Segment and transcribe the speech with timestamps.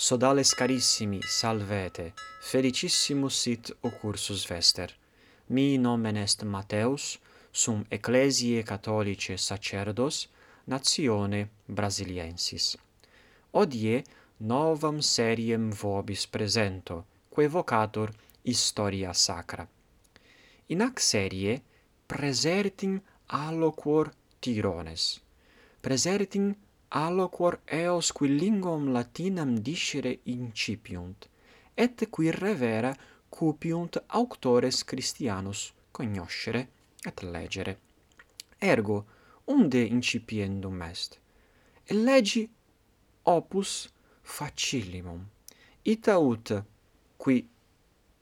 [0.00, 4.96] Sodales carissimi, salvete, felicissimus sit occursus vester.
[5.48, 7.18] Mi nomen est Mateus,
[7.50, 10.30] sum Ecclesiae Catholicae sacerdos,
[10.64, 12.78] natione Brasiliensis.
[13.50, 14.02] Odie
[14.38, 19.68] novam seriem vobis presento, quae vocator Historia Sacra.
[20.68, 21.60] In ac serie
[22.06, 25.20] presertim alloquor Tirones.
[25.78, 26.54] Presertim
[26.90, 31.28] alloquor eos qui linguam latinam discere incipiunt,
[31.74, 32.94] et qui revera
[33.28, 36.68] cupiunt auctores Christianus cognoscere
[37.04, 37.78] et legere.
[38.58, 39.06] Ergo,
[39.44, 41.18] unde incipiendum est?
[41.84, 42.48] E legi
[43.22, 43.88] opus
[44.22, 45.24] facillimum.
[45.82, 46.64] Ita ut,
[47.16, 47.48] qui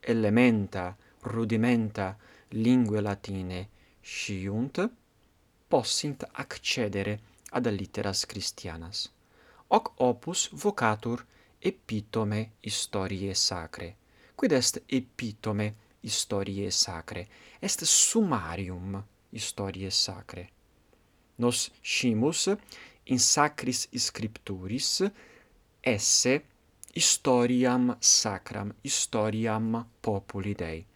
[0.00, 2.16] elementa, rudimenta
[2.50, 3.68] lingue latine
[4.00, 4.90] sciunt,
[5.68, 7.20] possint accedere
[7.56, 9.08] ad litteras Christianas.
[9.68, 11.24] Hoc opus vocatur
[11.58, 13.96] epitome historiae sacre.
[14.36, 17.26] Quid est epitome historiae sacre?
[17.60, 20.48] Est summarium historiae sacre.
[21.36, 22.48] Nos scimus
[23.04, 25.02] in sacris scripturis
[25.80, 26.44] esse
[26.94, 30.86] historiam sacram, historiam populi Dei.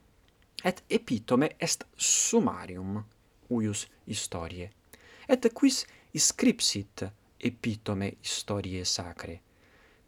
[0.65, 3.05] Et epitome est summarium
[3.49, 4.71] uius historiae.
[5.29, 5.87] Et quis
[6.19, 7.05] scripsit
[7.39, 9.41] epitome historiae sacre,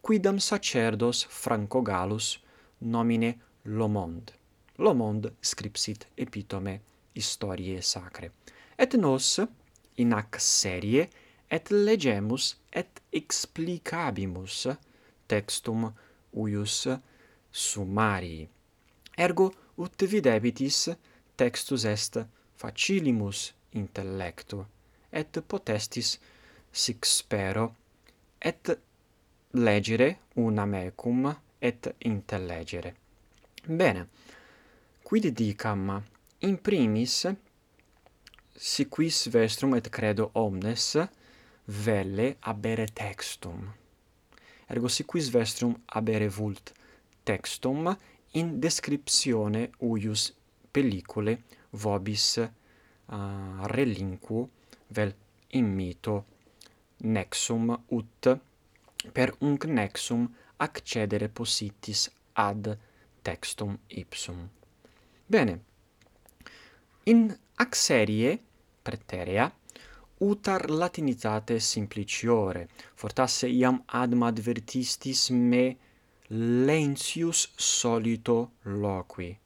[0.01, 2.39] quidam sacerdos Franco gallus
[2.79, 4.33] nomine Lomond.
[4.77, 6.81] Lomond scripsit epitome
[7.15, 8.31] historiae sacre.
[8.77, 9.39] Et nos,
[9.97, 11.09] in ac serie,
[11.49, 14.67] et legemus et explicabimus
[15.29, 15.85] textum
[16.33, 16.87] uius
[17.51, 18.47] summarii.
[19.17, 20.89] Ergo, ut videbitis,
[21.37, 22.17] textus est
[22.57, 24.65] facilimus intellectu,
[25.13, 26.17] et potestis
[26.71, 27.69] sic spero
[28.41, 28.73] et
[29.53, 30.09] legere
[30.41, 32.95] una mecum et intellegere.
[33.63, 34.07] Bene
[35.03, 36.01] quid dicam?
[36.39, 37.21] In primis
[38.57, 40.97] si quis vestrum et credo omnes
[41.65, 43.61] velle abere textum.
[44.67, 46.73] Ergo si quis vestrum abere vult
[47.23, 47.87] textum
[48.39, 50.33] in descriptione uius
[50.73, 51.37] pellicule
[51.71, 52.49] vobis ah,
[53.15, 54.49] uh, relinquo
[54.95, 55.11] vel
[55.59, 56.15] immito
[57.15, 57.65] nexum
[57.97, 58.23] ut
[59.15, 60.23] per unc nexum
[60.65, 62.01] accedere possitis
[62.33, 62.77] ad
[63.21, 64.39] textum ipsum.
[65.25, 65.55] Bene.
[67.11, 67.21] In
[67.55, 68.39] ac serie
[68.81, 69.51] preterea
[70.19, 75.65] utar latinitate simpliciore fortasse iam adm advertistis me
[76.65, 78.37] lentius solito
[78.83, 79.37] loqui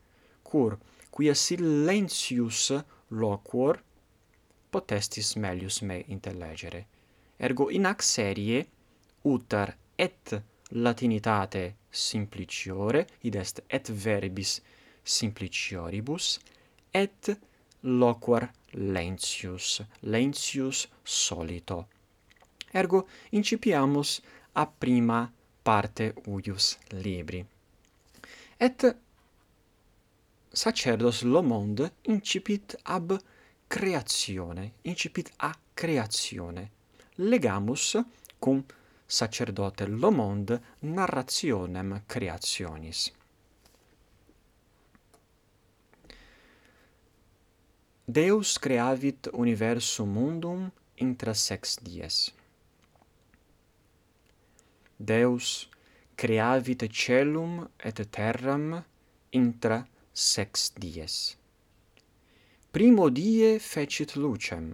[0.43, 0.77] cur
[1.09, 2.61] quia silentius
[3.07, 3.75] loquor
[4.77, 6.85] potestis melius me intellegere.
[7.37, 8.65] Ergo in ac serie
[9.23, 14.59] utar et latinitate simpliciore, id est et verbis
[15.03, 16.37] simplicioribus,
[16.93, 17.31] et
[17.81, 21.85] loquar lentius, lentius solito.
[22.73, 24.21] Ergo incipiamus
[24.53, 25.31] a prima
[25.63, 27.43] parte uius libri.
[28.59, 28.85] Et
[30.53, 33.17] sacerdos Lomond incipit ab
[33.67, 36.71] creazione, incipit a creazione.
[37.15, 37.99] Legamus
[38.39, 38.65] cum
[39.05, 43.11] sacerdote Lomond narrationem creationis.
[48.05, 52.33] Deus creavit universum mundum intra sex dies.
[54.95, 55.69] Deus
[56.15, 58.85] creavit celum et terram
[59.29, 61.37] intra sex dies
[62.77, 64.71] primo die fecit lucem,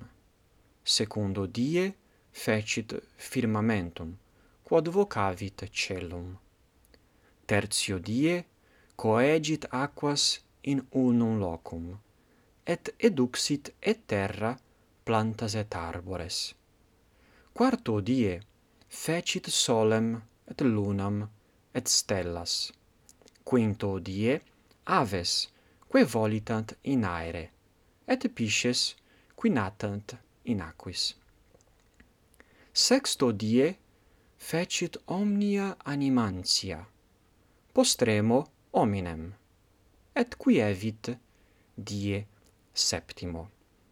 [0.84, 1.96] secundo die
[2.32, 4.18] fecit firmamentum,
[4.62, 6.38] quod vocavit celum.
[7.46, 8.44] Tertio die
[8.98, 11.98] coegit aquas in unum locum,
[12.66, 14.52] et eduxit et terra
[15.06, 16.54] plantas et arbores.
[17.54, 18.36] Quarto die
[18.90, 20.12] fecit solem
[20.52, 21.24] et lunam
[21.72, 22.74] et stellas.
[23.46, 24.42] Quinto die
[24.84, 25.48] aves,
[25.88, 27.53] quae volitant in aere
[28.08, 28.96] et pisces
[29.36, 30.16] quinatant
[30.46, 31.14] in aquis.
[32.74, 33.78] Sexto die
[34.38, 36.80] fecit omnia animantia,
[37.74, 38.40] postremo
[38.74, 39.28] hominem,
[40.16, 41.14] et quievit
[41.76, 42.26] die
[42.74, 43.50] septimo.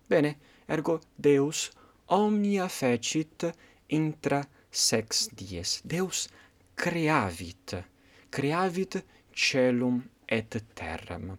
[0.08, 0.36] Bene,
[0.68, 1.70] ergo Deus
[2.08, 3.46] omnia fecit
[3.88, 5.82] intra sex dies.
[5.84, 6.28] Deus
[6.76, 7.76] creavit,
[8.30, 9.04] creavit
[9.34, 11.38] celum et terram.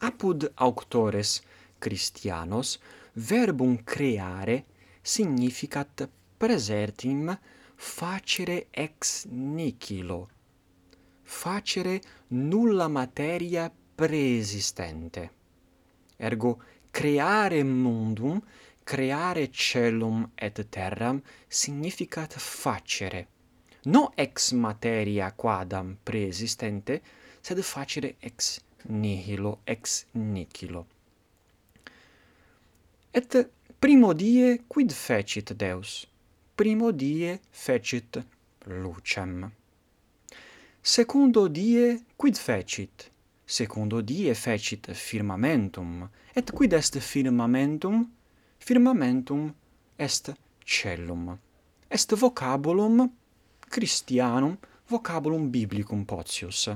[0.00, 1.40] Apud auctores
[1.82, 2.78] Christianos
[3.14, 4.64] verbum creare
[5.02, 6.08] significat
[6.38, 7.36] presertim
[7.74, 10.28] facere ex nihilo,
[11.22, 15.30] facere nulla materia preesistente.
[16.16, 16.62] Ergo
[16.92, 18.40] creare mundum,
[18.84, 23.26] creare celum et terram significat facere,
[23.84, 27.02] no ex materia quadam preesistente,
[27.40, 30.86] sed facere ex nihilo, ex nihilo
[33.14, 33.48] et
[33.80, 36.06] primodie quid fecit Deus?
[36.56, 38.18] Primodie fecit
[38.66, 39.50] lucem.
[40.82, 43.10] Secundo die quid fecit?
[43.44, 46.08] Secundo die fecit firmamentum.
[46.34, 48.10] Et quid est firmamentum?
[48.58, 49.52] Firmamentum
[49.98, 50.32] est
[50.64, 51.38] cellum.
[51.90, 53.10] Est vocabulum
[53.68, 54.56] Christianum,
[54.88, 56.70] vocabulum biblicum potius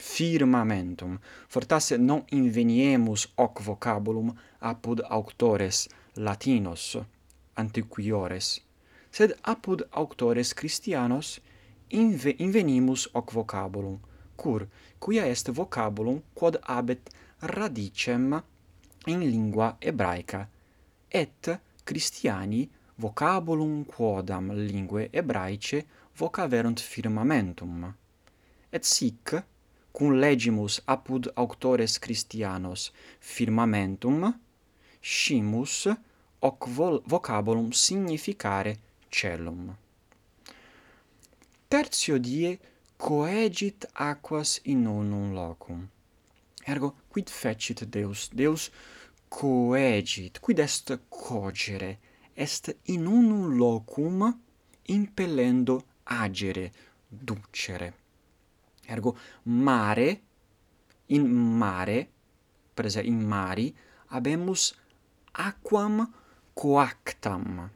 [0.00, 1.18] firmamentum,
[1.48, 6.96] fortasse non inveniemus hoc vocabulum apud auctores latinos
[7.56, 8.60] antiquiores,
[9.10, 11.40] sed apud auctores Christianos
[11.90, 14.00] inve invenimus hoc vocabulum,
[14.36, 14.66] cur
[14.98, 17.10] quia est vocabulum quod habet
[17.40, 18.42] radicem
[19.06, 20.48] in lingua hebraica
[21.10, 22.68] et Christiani
[22.98, 25.84] vocabulum quodam linguae hebraice
[26.16, 27.94] vocaverunt firmamentum.
[28.72, 29.34] Et sic
[29.92, 34.40] cum legimus apud auctores Christianos firmamentum
[35.00, 35.86] scimus
[36.40, 36.68] hoc
[37.06, 38.78] vocabulum significare
[39.08, 39.76] celum.
[41.68, 42.58] Tertio die
[42.96, 45.88] coegit aquas in unum locum.
[46.66, 48.28] Ergo quid fecit Deus?
[48.28, 48.70] Deus
[49.28, 51.98] coegit, quid est cogere,
[52.34, 54.40] est in unum locum
[54.88, 56.72] impellendo agere,
[57.08, 57.99] ducere.
[58.90, 60.08] Ergo mare
[61.06, 61.26] in
[61.62, 62.08] mare
[62.74, 63.76] per esempio in mari
[64.12, 64.74] habemus
[65.32, 65.96] aquam
[66.54, 67.70] coactam.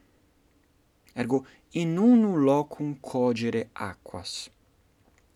[1.14, 4.50] Ergo in unu locum cogere aquas.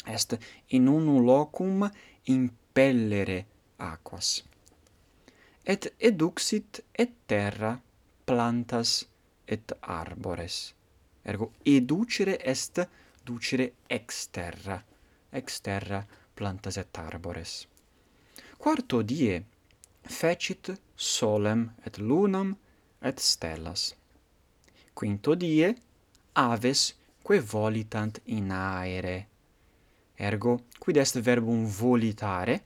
[0.05, 0.39] Est
[0.69, 1.89] in unu locum
[2.25, 3.47] impellere
[3.77, 4.43] aquas.
[5.63, 7.81] Et eduxit et terra
[8.25, 9.07] plantas
[9.47, 10.75] et arbores.
[11.23, 12.89] Ergo educere est
[13.25, 14.83] ducere ex terra
[15.31, 16.05] ex terra
[16.35, 17.67] plantas et arbores.
[18.59, 19.45] Quarto die
[20.03, 22.57] fecit solem et lunam
[23.01, 23.95] et stellas.
[24.95, 25.69] Quinto die
[26.35, 29.17] aves quae volitant in aere.
[30.17, 32.63] Ergo, quid est verbum volitare?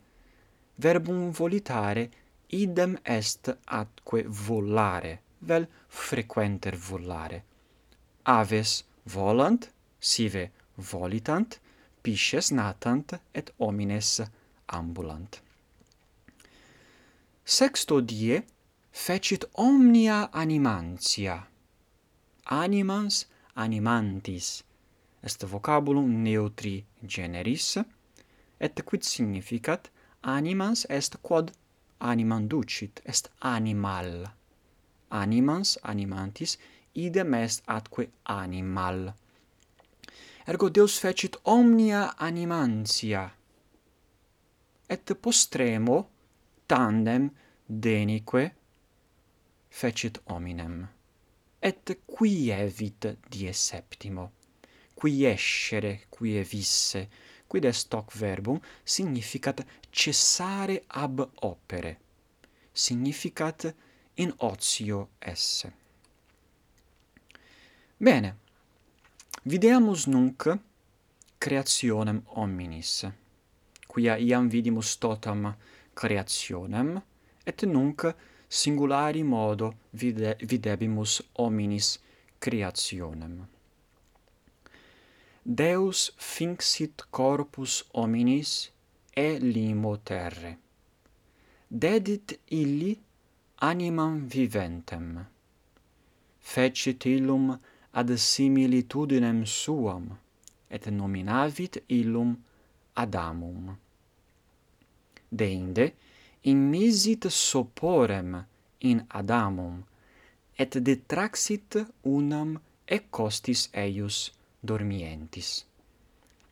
[0.77, 2.09] Verbum volitare
[2.53, 7.45] idem est atque volare, vel frequenter volare.
[8.23, 9.69] Aves volant,
[9.99, 11.59] sive volitant,
[12.03, 14.21] pisces natant et homines
[14.69, 15.41] ambulant.
[17.45, 18.43] Sexto die
[18.93, 21.47] fecit omnia animantia.
[22.45, 23.27] Animans
[23.57, 24.63] animantis
[25.23, 27.79] est vocabulum neutri generis
[28.61, 29.91] et quid significat
[30.23, 31.53] animans est quod
[32.01, 34.31] animam ducit est animal
[35.11, 36.59] animans animantis
[36.95, 39.15] idem est atque animal
[40.45, 43.31] Ergo Deus fecit omnia animantia.
[44.89, 46.09] Et postremo
[46.67, 47.31] tandem
[47.67, 48.55] denique
[49.71, 50.89] fecit hominem.
[51.61, 54.33] Et qui evit die septimo?
[54.95, 57.09] Qui escere, qui evisse,
[57.49, 61.97] quid est hoc verbum, significat cessare ab opere.
[62.73, 63.75] Significat
[64.17, 65.73] in ozio esse.
[67.97, 68.37] Bene,
[69.45, 70.45] Videamus nunc
[71.41, 73.07] creationem hominis,
[73.89, 75.49] quia iam vidimus totam
[75.99, 77.03] creationem,
[77.45, 78.05] et nunc
[78.49, 81.99] singulari modo vide videbimus hominis
[82.39, 83.35] creationem.
[85.45, 88.71] Deus finxit corpus hominis
[89.17, 90.57] e limo terre.
[91.69, 92.95] Dedit illi
[93.59, 95.27] animam viventem.
[96.39, 97.59] Fecit illum
[97.93, 100.19] ad similitudinem suam,
[100.71, 102.37] et nominavit illum
[102.97, 103.77] Adamum.
[105.31, 105.93] Deinde,
[106.45, 108.45] immisit soporem
[108.81, 109.83] in Adamum,
[110.59, 114.33] et detraxit unam e costis eius
[114.63, 115.65] dormientis.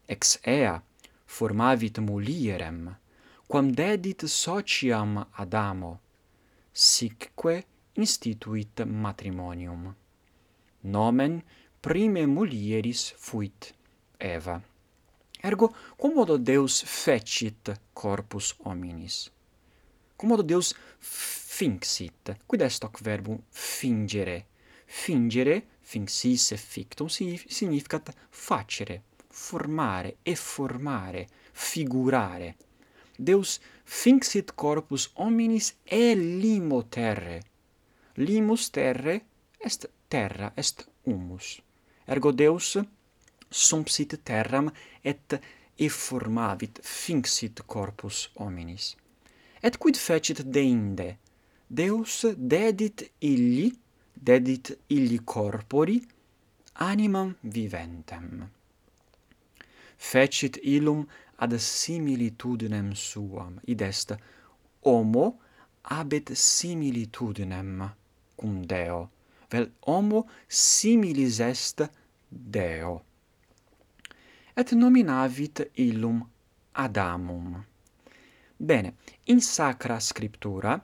[0.08, 0.80] Ex ea
[1.26, 2.96] formavit mulierem,
[3.46, 6.00] quam dedit sociam Adamo,
[6.72, 9.94] sicque instituit matrimonium
[10.82, 11.42] nomen
[11.80, 13.72] prime mulieris fuit
[14.18, 14.60] Eva.
[15.42, 19.30] Ergo, quomodo Deus fecit corpus hominis?
[20.16, 22.36] Quomodo Deus finxit?
[22.46, 24.46] Quid est hoc verbum fingere?
[24.84, 32.56] Fingere, finxisse fictum, significat facere, formare, efformare, figurare.
[33.16, 37.40] Deus finxit corpus hominis e limo terre.
[38.16, 39.20] Limus terre
[39.58, 41.60] est terra est humus.
[42.06, 42.78] Ergo Deus
[43.50, 44.70] sumpsit terram
[45.04, 45.40] et
[45.78, 48.96] effurmavit finxit corpus hominis.
[49.62, 51.16] Et quid fecit deinde?
[51.68, 53.70] Deus dedit illi,
[54.14, 56.00] dedit illi corpori,
[56.74, 58.48] animam viventem.
[59.96, 61.06] Fecit illum
[61.38, 64.16] ad similitudinem suam, id est
[64.84, 65.26] homo
[65.82, 67.90] abet similitudinem
[68.36, 69.19] cum Deo
[69.50, 71.90] vel homo similis est
[72.28, 73.02] Deo.
[74.54, 76.24] Et nominavit illum
[76.72, 77.64] Adamum.
[78.56, 80.78] Bene, in sacra scriptura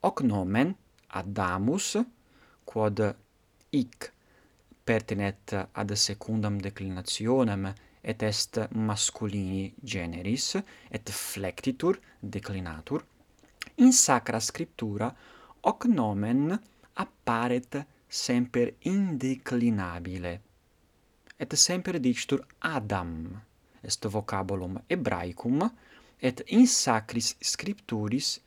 [0.00, 0.74] hoc nomen
[1.08, 1.96] Adamus
[2.64, 3.00] quod
[3.70, 4.12] hic
[4.84, 10.54] pertinet ad secundam declinationem et est masculini generis
[10.90, 13.02] et flectitur declinatur
[13.76, 15.12] in sacra scriptura
[15.62, 16.58] hoc nomen
[16.96, 20.40] apparet semper indeclinabile.
[21.36, 23.42] Et semper dictur Adam,
[23.82, 25.70] est vocabulum hebraicum,
[26.18, 28.40] et in sacris scripturis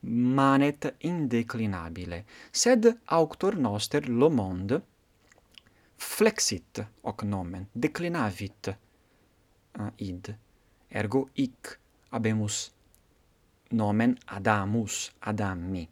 [0.00, 4.82] manet indeclinabile, sed auctor noster lo monde
[5.96, 8.76] flexit hoc nomen, declinavit
[9.78, 10.34] uh, id.
[10.88, 11.78] Ergo hic
[12.10, 12.70] habemus
[13.72, 15.86] nomen Adamus, Adammi.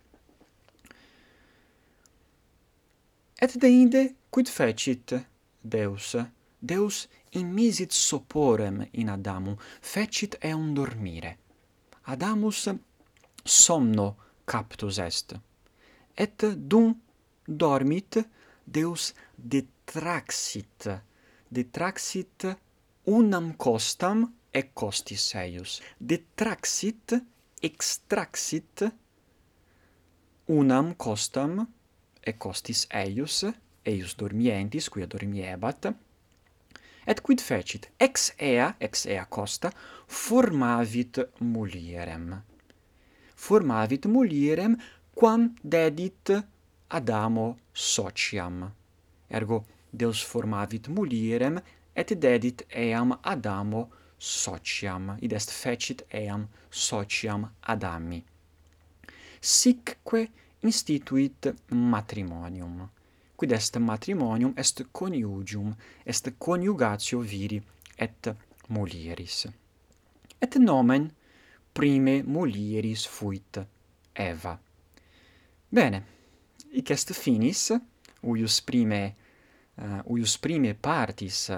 [3.40, 5.14] Et deinde quid fecit
[5.62, 6.16] Deus?
[6.58, 11.36] Deus immisit soporem in Adamum, fecit eum dormire.
[12.06, 12.68] Adamus
[13.44, 15.36] somno captus est.
[16.16, 16.96] Et dum
[17.46, 18.18] dormit,
[18.64, 20.88] Deus detraxit,
[21.48, 22.56] detraxit
[23.06, 25.80] unam costam et costis eius.
[26.00, 27.14] Detraxit,
[27.62, 28.82] extraxit
[30.48, 31.68] unam costam
[32.26, 33.44] ecostis eius,
[33.86, 35.90] eius dormientis, quia dormiebat,
[37.08, 37.88] et quid fecit?
[37.98, 39.72] Ex ea, ex ea costa,
[40.06, 42.34] formavit mulierem.
[43.34, 44.76] Formavit mulierem
[45.14, 46.32] quam dedit
[46.88, 48.72] Adamo sociam.
[49.30, 51.60] Ergo, Deus formavit mulierem
[51.94, 58.22] et dedit eam Adamo sociam, id est fecit eam sociam Adami.
[59.40, 60.28] Sicque
[60.62, 62.88] instituit matrimonium.
[63.36, 65.74] Quid est matrimonium est coniugium,
[66.04, 67.62] est coniugatio viri
[67.98, 68.34] et
[68.68, 69.46] mulieris.
[70.40, 71.10] Et nomen
[71.72, 73.58] prime mulieris fuit
[74.14, 74.58] Eva.
[75.70, 76.02] Bene,
[76.72, 77.70] hic est finis,
[78.22, 79.14] uius prime,
[79.78, 81.50] uh, uius prime partis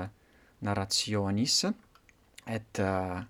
[0.61, 1.65] narrationis,
[2.47, 3.23] et uh,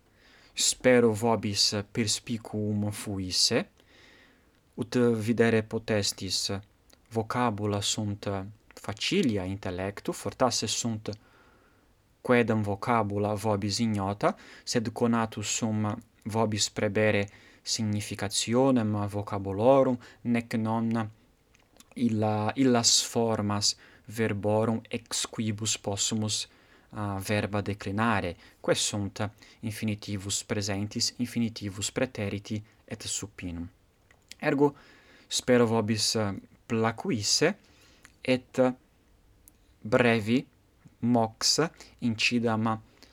[0.55, 3.65] spero vobis perspicuum fuisse,
[4.75, 6.51] ut videre potestis.
[7.11, 8.29] Vocabula sunt
[8.81, 11.19] facilia intellectu fortasse sunt
[12.21, 17.29] quedam vocabula vobis ignota sed conatus sum vobis prebere
[17.63, 21.11] significationem vocabulorum nec non
[21.95, 26.49] illa illas formas verborum ex quibus possumus
[26.91, 33.69] uh, verba declinare quae sunt infinitivus presentis infinitivus preteriti et supinum.
[34.41, 34.75] Ergo
[35.29, 36.35] spero vobis eh,
[36.67, 37.57] placuisse
[38.21, 38.73] et eh,
[39.81, 40.45] brevi
[41.01, 41.61] mox
[42.01, 42.71] incidam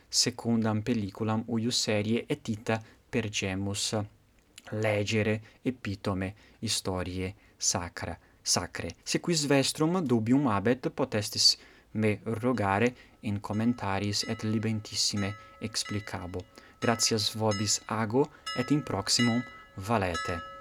[0.09, 3.95] secundam pelliculam uius serie et ita per gemus
[4.71, 8.17] legere epitome historiae sacra
[8.47, 8.95] sacre.
[9.03, 11.57] Se quis vestrum dubium habet potestis
[11.91, 16.43] me rogare in commentaris et libentissime explicabo.
[16.79, 19.43] Gratias vobis ago et in proximum
[19.75, 20.56] valete.